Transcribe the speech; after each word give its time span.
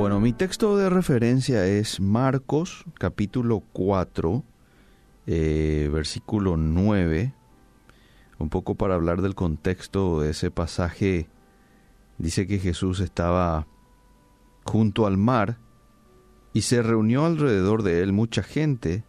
Bueno, 0.00 0.18
mi 0.18 0.32
texto 0.32 0.78
de 0.78 0.88
referencia 0.88 1.66
es 1.66 2.00
Marcos 2.00 2.86
capítulo 2.94 3.62
4, 3.74 4.42
eh, 5.26 5.90
versículo 5.92 6.56
9, 6.56 7.34
un 8.38 8.48
poco 8.48 8.76
para 8.76 8.94
hablar 8.94 9.20
del 9.20 9.34
contexto 9.34 10.22
de 10.22 10.30
ese 10.30 10.50
pasaje. 10.50 11.28
Dice 12.16 12.46
que 12.46 12.58
Jesús 12.58 13.00
estaba 13.00 13.66
junto 14.64 15.06
al 15.06 15.18
mar 15.18 15.58
y 16.54 16.62
se 16.62 16.80
reunió 16.80 17.26
alrededor 17.26 17.82
de 17.82 18.00
él 18.02 18.14
mucha 18.14 18.42
gente. 18.42 19.04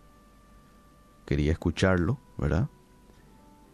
Quería 1.25 1.53
escucharlo, 1.53 2.19
¿verdad? 2.37 2.67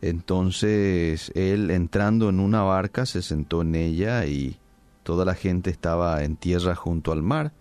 Entonces 0.02 1.32
él 1.34 1.72
entrando 1.72 2.30
en 2.30 2.40
una 2.40 2.62
barca 2.62 3.08
se 3.08 3.24
sentó 3.24 3.64
en 3.64 3.74
ella 3.74 4.24
y 4.28 4.60
toda 5.08 5.24
la 5.24 5.36
gente 5.36 5.70
estaba 5.70 6.22
en 6.26 6.36
tierra 6.36 6.76
junto 6.76 7.14
al 7.14 7.24
mar, 7.24 7.54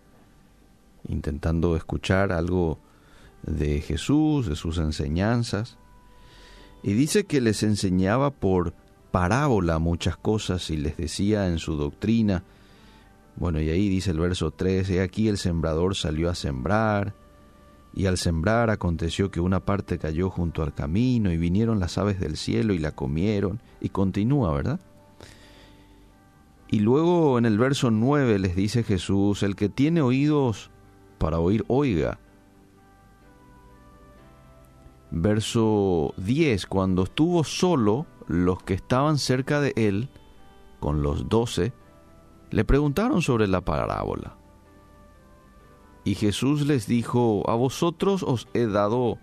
intentando 1.07 1.77
escuchar 1.77 2.33
algo 2.33 2.81
de 3.45 3.81
Jesús, 3.83 4.49
de 4.49 4.57
sus 4.57 4.79
enseñanzas. 4.79 5.79
Y 6.83 6.95
dice 6.95 7.25
que 7.25 7.41
les 7.41 7.63
enseñaba 7.63 8.33
por 8.33 8.75
parábola 9.13 9.79
muchas 9.79 10.17
cosas 10.17 10.71
y 10.71 10.77
les 10.77 10.97
decía 10.97 11.47
en 11.47 11.59
su 11.59 11.77
doctrina, 11.77 12.43
bueno, 13.37 13.61
y 13.61 13.71
ahí 13.71 13.89
dice 13.89 14.11
el 14.11 14.19
verso 14.19 14.51
3, 14.51 14.91
he 14.91 15.01
aquí 15.01 15.29
el 15.29 15.39
sembrador 15.39 15.95
salió 15.95 16.29
a 16.29 16.35
sembrar, 16.35 17.15
y 17.95 18.07
al 18.07 18.19
sembrar 18.19 18.71
aconteció 18.71 19.31
que 19.31 19.39
una 19.39 19.61
parte 19.61 19.99
cayó 19.99 20.31
junto 20.31 20.65
al 20.65 20.75
camino, 20.75 21.31
y 21.31 21.37
vinieron 21.37 21.79
las 21.79 21.97
aves 21.97 22.19
del 22.19 22.37
cielo 22.39 22.75
y 22.75 22.81
la 22.81 22.91
comieron, 22.91 23.61
y 23.81 23.91
continúa, 23.91 24.53
¿verdad? 24.53 24.81
Y 26.69 26.81
luego 26.81 27.39
en 27.39 27.47
el 27.47 27.59
verso 27.59 27.91
9 27.91 28.39
les 28.39 28.57
dice 28.57 28.83
Jesús, 28.83 29.43
el 29.43 29.55
que 29.55 29.69
tiene 29.69 30.03
oídos 30.03 30.71
para 31.19 31.39
oír, 31.39 31.65
oiga. 31.69 32.19
Verso 35.11 36.13
10, 36.17 36.67
cuando 36.67 37.05
estuvo 37.05 37.45
solo, 37.45 38.07
los 38.27 38.63
que 38.63 38.75
estaban 38.75 39.19
cerca 39.19 39.61
de 39.61 39.73
él, 39.77 40.09
con 40.81 41.03
los 41.03 41.29
doce, 41.29 41.73
le 42.51 42.65
preguntaron 42.65 43.23
sobre 43.23 43.47
la 43.47 43.61
parábola. 43.61 44.37
Y 46.05 46.15
Jesús 46.15 46.67
les 46.67 46.87
dijo, 46.87 47.49
a 47.49 47.55
vosotros 47.55 48.23
os 48.23 48.49
he 48.55 48.67
dado 48.67 49.19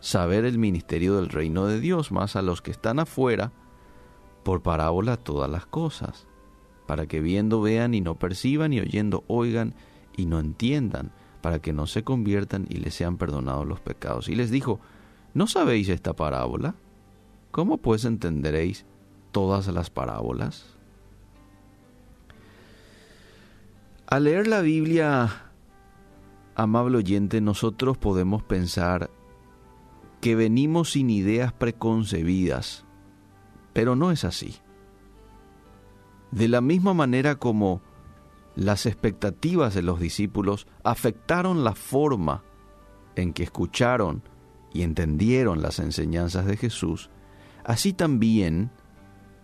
saber 0.00 0.44
el 0.44 0.58
ministerio 0.58 1.16
del 1.16 1.28
reino 1.28 1.66
de 1.66 1.80
Dios, 1.80 2.10
más 2.10 2.36
a 2.36 2.42
los 2.42 2.62
que 2.62 2.70
están 2.70 2.98
afuera, 2.98 3.52
por 4.44 4.62
parábola 4.62 5.16
todas 5.16 5.50
las 5.50 5.66
cosas, 5.66 6.26
para 6.90 7.06
que 7.06 7.20
viendo 7.20 7.60
vean 7.62 7.94
y 7.94 8.00
no 8.00 8.18
perciban 8.18 8.72
y 8.72 8.80
oyendo 8.80 9.22
oigan 9.28 9.76
y 10.16 10.26
no 10.26 10.40
entiendan, 10.40 11.12
para 11.40 11.60
que 11.60 11.72
no 11.72 11.86
se 11.86 12.02
conviertan 12.02 12.66
y 12.68 12.78
les 12.78 12.94
sean 12.94 13.16
perdonados 13.16 13.64
los 13.64 13.78
pecados. 13.78 14.28
Y 14.28 14.34
les 14.34 14.50
dijo, 14.50 14.80
¿no 15.32 15.46
sabéis 15.46 15.88
esta 15.88 16.16
parábola? 16.16 16.74
¿Cómo 17.52 17.76
pues 17.76 18.04
entenderéis 18.04 18.86
todas 19.30 19.68
las 19.68 19.88
parábolas? 19.88 20.66
Al 24.08 24.24
leer 24.24 24.48
la 24.48 24.60
Biblia, 24.60 25.52
amable 26.56 26.96
oyente, 26.96 27.40
nosotros 27.40 27.98
podemos 27.98 28.42
pensar 28.42 29.10
que 30.20 30.34
venimos 30.34 30.90
sin 30.90 31.08
ideas 31.08 31.52
preconcebidas, 31.52 32.84
pero 33.72 33.94
no 33.94 34.10
es 34.10 34.24
así. 34.24 34.56
De 36.30 36.48
la 36.48 36.60
misma 36.60 36.94
manera 36.94 37.36
como 37.36 37.82
las 38.54 38.86
expectativas 38.86 39.74
de 39.74 39.82
los 39.82 40.00
discípulos 40.00 40.66
afectaron 40.84 41.64
la 41.64 41.74
forma 41.74 42.42
en 43.16 43.32
que 43.32 43.42
escucharon 43.42 44.22
y 44.72 44.82
entendieron 44.82 45.62
las 45.62 45.78
enseñanzas 45.78 46.46
de 46.46 46.56
Jesús, 46.56 47.10
así 47.64 47.92
también 47.92 48.70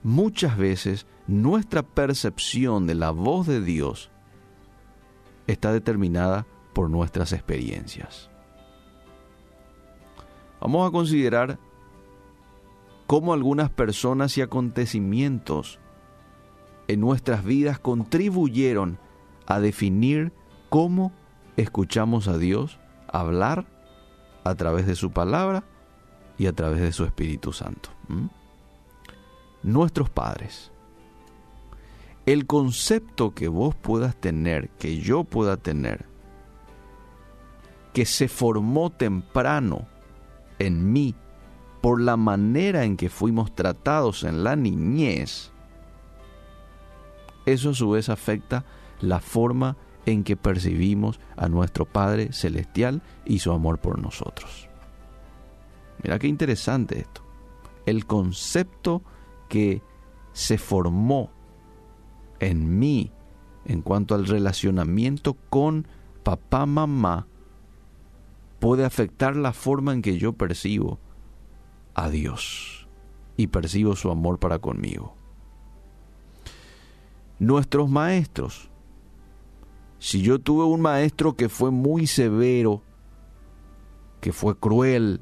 muchas 0.03 0.57
veces 0.57 1.07
nuestra 1.27 1.83
percepción 1.83 2.87
de 2.87 2.95
la 2.95 3.11
voz 3.11 3.47
de 3.47 3.61
Dios 3.61 4.11
está 5.47 5.73
determinada 5.73 6.47
por 6.73 6.91
nuestras 6.91 7.33
experiencias. 7.33 8.31
Vamos 10.61 10.89
a 10.89 10.93
considerar 10.93 11.59
cómo 13.07 13.33
algunas 13.33 13.71
personas 13.71 14.37
y 14.39 14.43
acontecimientos 14.43 15.81
en 16.89 17.01
nuestras 17.01 17.45
vidas 17.45 17.79
contribuyeron 17.79 18.99
a 19.47 19.61
definir 19.61 20.33
cómo 20.69 21.13
escuchamos 21.57 22.29
a 22.29 22.39
Dios 22.39 22.79
hablar 23.09 23.67
a 24.45 24.55
través 24.55 24.87
de 24.87 24.95
su 24.95 25.11
palabra 25.11 25.65
y 26.39 26.47
a 26.47 26.53
través 26.53 26.81
de 26.81 26.93
su 26.93 27.05
Espíritu 27.05 27.53
Santo. 27.53 27.91
Nuestros 29.63 30.11
padres 30.11 30.73
el 32.27 32.47
concepto 32.47 33.35
que 33.35 33.47
vos 33.47 33.77
puedas 33.77 34.17
tener, 34.17 34.69
que 34.71 34.99
yo 34.99 35.23
pueda 35.23 35.57
tener, 35.57 36.07
que 37.93 38.05
se 38.05 38.27
formó 38.27 38.91
temprano 38.91 39.87
en 40.59 40.93
mí 40.93 41.15
por 41.81 42.01
la 42.01 42.17
manera 42.17 42.85
en 42.85 42.97
que 42.97 43.09
fuimos 43.09 43.55
tratados 43.55 44.25
en 44.25 44.43
la 44.43 44.57
niñez, 44.57 45.53
eso 47.47 47.71
a 47.71 47.75
su 47.75 47.91
vez 47.91 48.09
afecta 48.09 48.65
la 49.01 49.21
forma 49.21 49.77
en 50.05 50.23
que 50.23 50.37
percibimos 50.37 51.21
a 51.37 51.49
nuestro 51.49 51.85
Padre 51.85 52.33
Celestial 52.33 53.03
y 53.25 53.41
su 53.41 53.53
amor 53.53 53.79
por 53.79 53.99
nosotros. 53.99 54.69
Mira 56.03 56.19
qué 56.19 56.29
interesante 56.29 57.01
esto. 57.01 57.23
El 57.87 58.07
concepto 58.07 59.03
que 59.49 59.83
se 60.33 60.59
formó 60.59 61.31
en 62.39 62.79
mí 62.79 63.13
en 63.65 63.83
cuanto 63.83 64.15
al 64.15 64.27
relacionamiento 64.27 65.35
con 65.51 65.89
papá, 66.23 66.67
mamá, 66.67 67.27
puede 68.61 68.85
afectar 68.85 69.37
la 69.37 69.53
forma 69.53 69.93
en 69.93 70.03
que 70.03 70.19
yo 70.19 70.33
percibo 70.35 70.99
a 71.95 72.11
Dios 72.11 72.89
y 73.37 73.49
percibo 73.49 73.97
su 73.97 74.11
amor 74.11 74.39
para 74.39 74.59
conmigo. 74.59 75.17
Nuestros 77.39 77.91
maestros. 77.91 78.71
Si 79.99 80.23
yo 80.23 80.39
tuve 80.39 80.65
un 80.65 80.81
maestro 80.81 81.37
que 81.37 81.49
fue 81.49 81.71
muy 81.71 82.07
severo, 82.07 82.83
que 84.21 84.33
fue 84.33 84.59
cruel, 84.59 85.21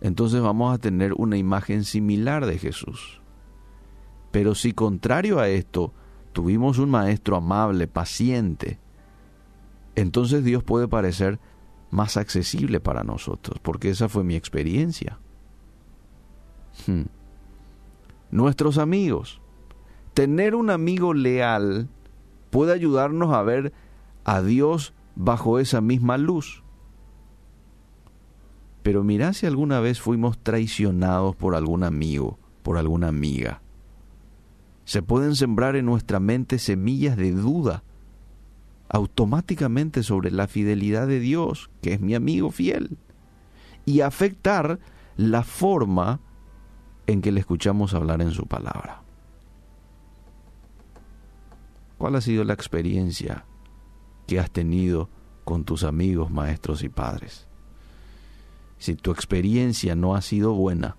entonces 0.00 0.40
vamos 0.40 0.74
a 0.74 0.78
tener 0.78 1.14
una 1.14 1.36
imagen 1.36 1.84
similar 1.84 2.46
de 2.46 2.58
Jesús. 2.58 3.20
Pero 4.30 4.54
si 4.54 4.72
contrario 4.72 5.38
a 5.38 5.48
esto, 5.48 5.92
tuvimos 6.32 6.78
un 6.78 6.90
maestro 6.90 7.36
amable, 7.36 7.86
paciente, 7.86 8.78
entonces 9.94 10.44
Dios 10.44 10.62
puede 10.64 10.88
parecer 10.88 11.38
más 11.90 12.16
accesible 12.16 12.80
para 12.80 13.04
nosotros, 13.04 13.58
porque 13.60 13.90
esa 13.90 14.08
fue 14.08 14.24
mi 14.24 14.34
experiencia. 14.34 15.18
Hmm. 16.86 17.04
Nuestros 18.30 18.78
amigos. 18.78 19.40
Tener 20.14 20.54
un 20.54 20.70
amigo 20.70 21.12
leal 21.12 21.88
puede 22.50 22.72
ayudarnos 22.72 23.34
a 23.34 23.42
ver 23.42 23.72
a 24.24 24.42
Dios 24.42 24.94
bajo 25.16 25.58
esa 25.58 25.80
misma 25.80 26.18
luz. 26.18 26.62
Pero 28.84 29.02
mirá 29.02 29.32
si 29.32 29.46
alguna 29.46 29.80
vez 29.80 30.00
fuimos 30.00 30.38
traicionados 30.38 31.34
por 31.34 31.56
algún 31.56 31.82
amigo, 31.82 32.38
por 32.62 32.78
alguna 32.78 33.08
amiga. 33.08 33.60
Se 34.84 35.02
pueden 35.02 35.34
sembrar 35.34 35.74
en 35.74 35.86
nuestra 35.86 36.20
mente 36.20 36.58
semillas 36.58 37.16
de 37.16 37.32
duda 37.32 37.82
automáticamente 38.88 40.02
sobre 40.02 40.30
la 40.30 40.46
fidelidad 40.46 41.08
de 41.08 41.18
Dios, 41.18 41.70
que 41.82 41.94
es 41.94 42.00
mi 42.00 42.14
amigo 42.14 42.50
fiel, 42.50 42.98
y 43.84 44.02
afectar 44.02 44.78
la 45.16 45.42
forma 45.42 46.20
en 47.06 47.20
que 47.20 47.32
le 47.32 47.40
escuchamos 47.40 47.94
hablar 47.94 48.22
en 48.22 48.30
su 48.30 48.46
palabra. 48.46 49.03
¿Cuál 52.04 52.16
ha 52.16 52.20
sido 52.20 52.44
la 52.44 52.52
experiencia 52.52 53.46
que 54.26 54.38
has 54.38 54.50
tenido 54.50 55.08
con 55.42 55.64
tus 55.64 55.84
amigos, 55.84 56.30
maestros 56.30 56.82
y 56.82 56.90
padres? 56.90 57.48
Si 58.76 58.94
tu 58.94 59.10
experiencia 59.10 59.94
no 59.94 60.14
ha 60.14 60.20
sido 60.20 60.52
buena, 60.52 60.96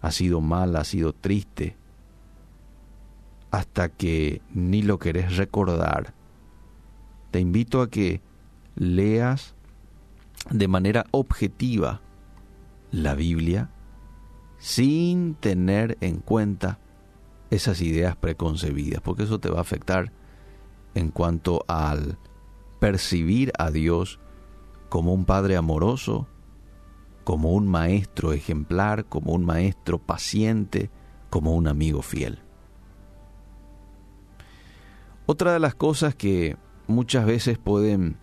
ha 0.00 0.10
sido 0.10 0.40
mala, 0.40 0.80
ha 0.80 0.84
sido 0.84 1.12
triste, 1.12 1.76
hasta 3.50 3.90
que 3.90 4.40
ni 4.54 4.80
lo 4.80 4.98
querés 4.98 5.36
recordar. 5.36 6.14
Te 7.30 7.40
invito 7.40 7.82
a 7.82 7.90
que 7.90 8.22
leas 8.76 9.54
de 10.48 10.66
manera 10.66 11.04
objetiva 11.10 12.00
la 12.90 13.14
Biblia 13.14 13.68
sin 14.56 15.34
tener 15.34 15.98
en 16.00 16.20
cuenta 16.20 16.78
esas 17.54 17.80
ideas 17.80 18.16
preconcebidas, 18.16 19.00
porque 19.00 19.24
eso 19.24 19.38
te 19.40 19.50
va 19.50 19.58
a 19.58 19.62
afectar 19.62 20.12
en 20.94 21.10
cuanto 21.10 21.64
al 21.68 22.18
percibir 22.80 23.52
a 23.58 23.70
Dios 23.70 24.20
como 24.88 25.12
un 25.14 25.24
Padre 25.24 25.56
amoroso, 25.56 26.28
como 27.24 27.52
un 27.52 27.66
maestro 27.66 28.32
ejemplar, 28.32 29.06
como 29.06 29.32
un 29.32 29.44
maestro 29.44 29.98
paciente, 29.98 30.90
como 31.30 31.54
un 31.54 31.66
amigo 31.66 32.02
fiel. 32.02 32.38
Otra 35.26 35.54
de 35.54 35.58
las 35.58 35.74
cosas 35.74 36.14
que 36.14 36.56
muchas 36.86 37.24
veces 37.24 37.58
pueden 37.58 38.18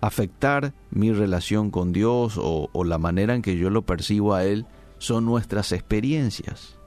afectar 0.00 0.74
mi 0.90 1.12
relación 1.12 1.70
con 1.70 1.92
Dios 1.92 2.38
o, 2.40 2.70
la 2.84 2.98
manera 2.98 3.34
en 3.34 3.42
que 3.42 3.56
yo 3.56 3.70
lo 3.70 3.82
percibo 3.82 4.34
a 4.34 4.44
Él 4.44 4.66
son 4.98 5.24
nuestras 5.24 5.72
experiencias. 5.72 6.77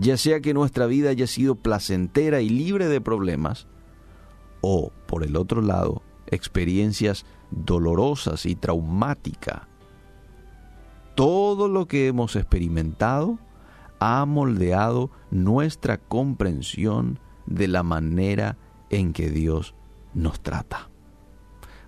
Ya 0.00 0.16
sea 0.16 0.40
que 0.40 0.54
nuestra 0.54 0.86
vida 0.86 1.10
haya 1.10 1.26
sido 1.26 1.56
placentera 1.56 2.40
y 2.40 2.48
libre 2.48 2.88
de 2.88 3.02
problemas, 3.02 3.66
o, 4.62 4.92
por 5.06 5.24
el 5.24 5.36
otro 5.36 5.60
lado, 5.60 6.02
experiencias 6.26 7.26
dolorosas 7.50 8.46
y 8.46 8.54
traumáticas. 8.54 9.68
Todo 11.14 11.68
lo 11.68 11.86
que 11.86 12.06
hemos 12.06 12.34
experimentado 12.34 13.38
ha 13.98 14.24
moldeado 14.24 15.10
nuestra 15.30 15.98
comprensión 15.98 17.18
de 17.44 17.68
la 17.68 17.82
manera 17.82 18.56
en 18.88 19.12
que 19.12 19.28
Dios 19.28 19.74
nos 20.14 20.40
trata. 20.40 20.88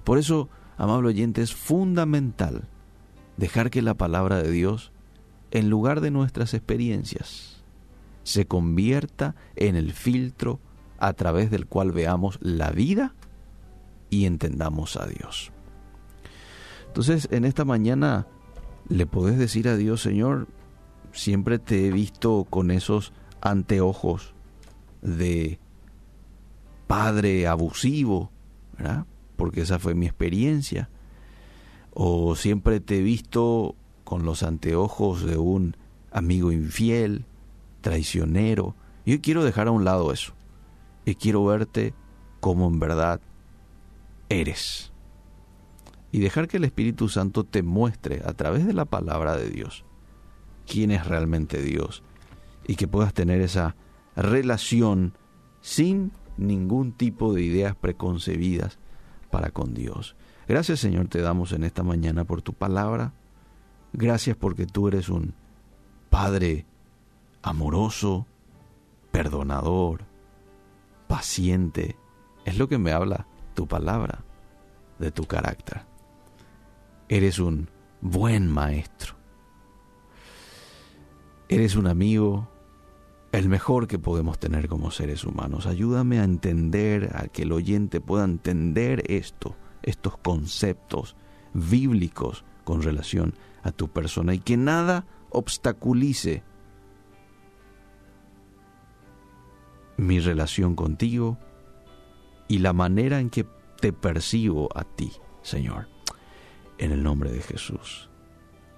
Por 0.04 0.18
eso, 0.18 0.50
amable 0.76 1.08
oyente, 1.08 1.40
es 1.40 1.54
fundamental 1.54 2.68
dejar 3.38 3.70
que 3.70 3.80
la 3.80 3.94
palabra 3.94 4.42
de 4.42 4.50
Dios, 4.50 4.92
en 5.50 5.70
lugar 5.70 6.02
de 6.02 6.10
nuestras 6.10 6.52
experiencias, 6.52 7.61
se 8.24 8.46
convierta 8.46 9.34
en 9.56 9.76
el 9.76 9.92
filtro 9.92 10.60
a 10.98 11.12
través 11.14 11.50
del 11.50 11.66
cual 11.66 11.92
veamos 11.92 12.38
la 12.40 12.70
vida 12.70 13.14
y 14.10 14.26
entendamos 14.26 14.96
a 14.96 15.06
Dios. 15.06 15.52
Entonces, 16.86 17.28
en 17.30 17.44
esta 17.44 17.64
mañana 17.64 18.26
le 18.88 19.06
podés 19.06 19.38
decir 19.38 19.68
a 19.68 19.76
Dios, 19.76 20.02
Señor, 20.02 20.48
siempre 21.12 21.58
te 21.58 21.86
he 21.86 21.90
visto 21.90 22.46
con 22.48 22.70
esos 22.70 23.12
anteojos 23.40 24.34
de 25.00 25.58
padre 26.86 27.46
abusivo, 27.46 28.30
¿verdad? 28.76 29.06
Porque 29.36 29.62
esa 29.62 29.78
fue 29.78 29.94
mi 29.94 30.06
experiencia. 30.06 30.90
O 31.94 32.36
siempre 32.36 32.80
te 32.80 32.98
he 32.98 33.02
visto 33.02 33.74
con 34.04 34.24
los 34.24 34.42
anteojos 34.42 35.24
de 35.24 35.38
un 35.38 35.76
amigo 36.10 36.52
infiel, 36.52 37.24
traicionero. 37.82 38.74
Yo 39.04 39.20
quiero 39.20 39.44
dejar 39.44 39.68
a 39.68 39.72
un 39.72 39.84
lado 39.84 40.12
eso. 40.12 40.32
Y 41.04 41.16
quiero 41.16 41.44
verte 41.44 41.94
como 42.40 42.68
en 42.68 42.78
verdad 42.78 43.20
eres. 44.28 44.92
Y 46.10 46.20
dejar 46.20 46.48
que 46.48 46.56
el 46.56 46.64
Espíritu 46.64 47.08
Santo 47.08 47.44
te 47.44 47.62
muestre 47.62 48.22
a 48.24 48.32
través 48.32 48.66
de 48.66 48.72
la 48.72 48.84
palabra 48.84 49.36
de 49.36 49.50
Dios 49.50 49.84
quién 50.66 50.90
es 50.90 51.06
realmente 51.06 51.62
Dios. 51.62 52.02
Y 52.66 52.76
que 52.76 52.88
puedas 52.88 53.12
tener 53.12 53.40
esa 53.40 53.76
relación 54.16 55.14
sin 55.60 56.12
ningún 56.36 56.92
tipo 56.92 57.34
de 57.34 57.42
ideas 57.42 57.74
preconcebidas 57.76 58.78
para 59.30 59.50
con 59.50 59.74
Dios. 59.74 60.16
Gracias 60.48 60.80
Señor 60.80 61.08
te 61.08 61.20
damos 61.20 61.52
en 61.52 61.64
esta 61.64 61.82
mañana 61.82 62.24
por 62.24 62.42
tu 62.42 62.52
palabra. 62.52 63.12
Gracias 63.92 64.36
porque 64.36 64.66
tú 64.66 64.88
eres 64.88 65.08
un 65.08 65.34
Padre 66.10 66.66
amoroso, 67.42 68.26
perdonador, 69.10 70.04
paciente. 71.08 71.96
Es 72.44 72.58
lo 72.58 72.68
que 72.68 72.78
me 72.78 72.92
habla 72.92 73.26
tu 73.54 73.66
palabra 73.66 74.24
de 74.98 75.10
tu 75.10 75.26
carácter. 75.26 75.82
Eres 77.08 77.38
un 77.38 77.68
buen 78.00 78.48
maestro. 78.48 79.14
Eres 81.48 81.76
un 81.76 81.86
amigo 81.86 82.48
el 83.32 83.48
mejor 83.48 83.88
que 83.88 83.98
podemos 83.98 84.38
tener 84.38 84.68
como 84.68 84.90
seres 84.90 85.24
humanos. 85.24 85.66
Ayúdame 85.66 86.20
a 86.20 86.24
entender, 86.24 87.10
a 87.14 87.28
que 87.28 87.42
el 87.42 87.52
oyente 87.52 88.00
pueda 88.00 88.24
entender 88.24 89.02
esto, 89.10 89.56
estos 89.82 90.18
conceptos 90.18 91.16
bíblicos 91.54 92.44
con 92.64 92.82
relación 92.82 93.34
a 93.62 93.72
tu 93.72 93.88
persona 93.88 94.34
y 94.34 94.38
que 94.38 94.56
nada 94.56 95.06
obstaculice 95.30 96.42
mi 100.02 100.20
relación 100.20 100.74
contigo 100.74 101.38
y 102.48 102.58
la 102.58 102.72
manera 102.72 103.20
en 103.20 103.30
que 103.30 103.46
te 103.80 103.92
percibo 103.92 104.68
a 104.74 104.84
ti, 104.84 105.12
Señor. 105.42 105.88
En 106.78 106.92
el 106.92 107.02
nombre 107.02 107.30
de 107.30 107.40
Jesús. 107.40 108.08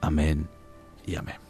Amén 0.00 0.48
y 1.06 1.16
amén. 1.16 1.43